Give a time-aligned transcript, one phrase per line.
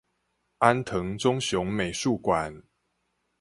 [0.57, 2.63] 安藤忠雄美術館